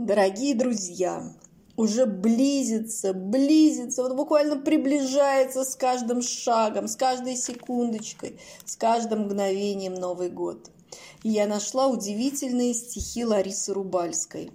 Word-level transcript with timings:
Дорогие 0.00 0.54
друзья, 0.54 1.30
уже 1.76 2.06
близится, 2.06 3.12
близится, 3.12 4.02
вот 4.02 4.16
буквально 4.16 4.56
приближается 4.56 5.62
с 5.62 5.76
каждым 5.76 6.22
шагом, 6.22 6.88
с 6.88 6.96
каждой 6.96 7.36
секундочкой, 7.36 8.40
с 8.64 8.76
каждым 8.76 9.24
мгновением 9.24 9.92
Новый 9.92 10.30
год. 10.30 10.70
И 11.22 11.28
я 11.28 11.46
нашла 11.46 11.86
удивительные 11.86 12.72
стихи 12.72 13.26
Ларисы 13.26 13.74
Рубальской. 13.74 14.52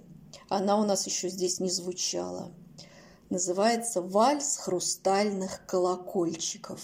Она 0.48 0.80
у 0.80 0.84
нас 0.84 1.06
еще 1.06 1.28
здесь 1.28 1.60
не 1.60 1.70
звучала. 1.70 2.50
Называется 3.30 4.02
«Вальс 4.02 4.56
хрустальных 4.56 5.64
колокольчиков». 5.66 6.80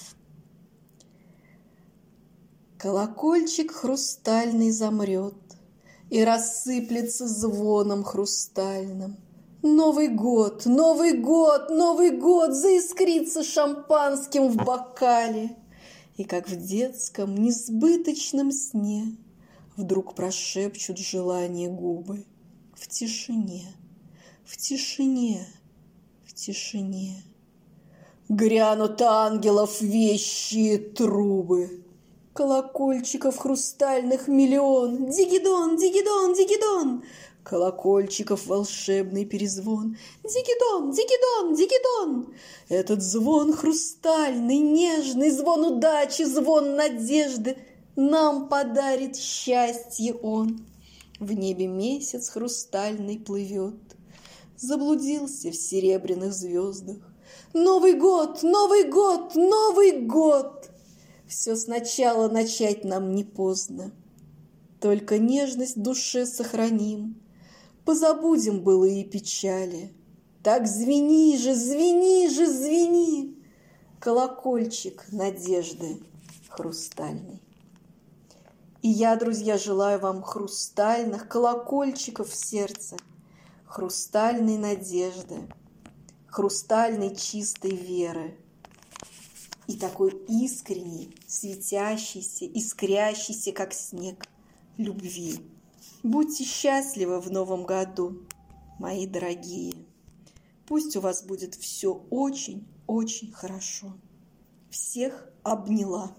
Колокольчик 2.79 3.73
хрустальный 3.73 4.71
замрет, 4.71 5.35
и 6.11 6.25
рассыплется 6.25 7.27
звоном 7.27 8.05
хрустальным. 8.05 9.17
Новый 9.63 10.09
год, 10.09 10.67
Новый 10.67 11.17
год, 11.19 11.71
Новый 11.71 12.11
год 12.11 12.53
заискрится 12.53 13.45
шампанским 13.45 14.49
в 14.49 14.57
бокале. 14.57 15.57
И 16.17 16.25
как 16.25 16.49
в 16.49 16.57
детском 16.57 17.35
несбыточном 17.35 18.53
сне 18.53 19.17
Вдруг 19.77 20.15
прошепчут 20.15 20.99
желание 20.99 21.71
губы 21.71 22.27
В 22.75 22.89
тишине, 22.89 23.73
в 24.45 24.57
тишине, 24.57 25.47
в 26.25 26.35
тишине. 26.35 27.23
Грянут 28.29 29.01
ангелов 29.01 29.81
вещи 29.81 30.77
трубы, 30.79 31.85
Колокольчиков 32.35 33.37
хрустальных 33.37 34.27
миллион. 34.27 35.11
Дигидон, 35.11 35.77
дигидон, 35.77 36.33
дигидон. 36.33 37.05
Колокольчиков 37.45 38.47
волшебный 38.47 39.27
перезвон. 39.27 39.99
Дигидон, 40.25 40.93
дигидон, 40.93 41.55
дигидон. 41.55 42.35
Этот 42.71 43.03
звон 43.03 43.53
хрустальный, 43.53 44.57
нежный, 44.59 45.31
звон 45.31 45.77
удачи, 45.77 46.23
звон 46.23 46.75
надежды. 46.75 47.59
Нам 47.97 48.49
подарит 48.49 49.17
счастье 49.17 50.15
он. 50.15 50.65
В 51.21 51.35
небе 51.35 51.67
месяц 51.67 52.31
хрустальный 52.31 53.19
плывет. 53.19 53.75
Заблудился 54.57 55.51
в 55.51 55.55
серебряных 55.55 56.33
звездах. 56.33 56.97
Новый 57.53 57.93
год, 57.93 58.43
Новый 58.43 58.85
год, 58.85 59.35
Новый 59.35 60.01
год! 60.01 60.72
Все 61.33 61.57
сначала 61.57 62.29
начать 62.29 62.85
нам 62.85 63.15
не 63.15 63.25
поздно. 63.25 63.91
Только 64.83 65.19
нежность 65.19 65.77
в 65.79 65.83
душе 65.83 66.27
сохраним, 66.27 67.19
Позабудем 67.87 68.61
былые 68.61 69.03
печали. 69.05 69.95
Так 70.43 70.67
звени 70.67 71.39
же, 71.39 71.55
звени 71.55 72.29
же, 72.29 72.47
звени, 72.47 73.43
Колокольчик 73.99 75.07
надежды 75.11 76.03
хрустальный. 76.51 77.41
И 78.83 78.91
я, 78.91 79.17
друзья, 79.17 79.57
желаю 79.57 80.01
вам 80.01 80.23
хрустальных 80.23 81.29
колокольчиков 81.29 82.29
в 82.29 82.37
сердце, 82.37 82.97
хрустальной 83.65 84.59
надежды, 84.59 85.49
хрустальной 86.27 87.17
чистой 87.17 87.75
веры– 87.75 88.37
и 89.67 89.77
такой 89.77 90.11
искренний, 90.29 91.15
светящийся, 91.27 92.47
искрящийся, 92.47 93.53
как 93.53 93.73
снег, 93.73 94.25
любви. 94.77 95.41
Будьте 96.03 96.45
счастливы 96.45 97.21
в 97.21 97.31
новом 97.31 97.65
году, 97.65 98.23
мои 98.79 99.07
дорогие. 99.07 99.75
Пусть 100.67 100.97
у 100.97 101.01
вас 101.01 101.23
будет 101.23 101.55
все 101.55 102.05
очень-очень 102.11 103.33
хорошо. 103.33 103.93
Всех 104.71 105.29
обняла. 105.43 106.17